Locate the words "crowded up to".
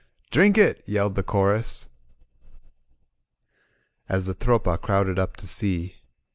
4.81-5.47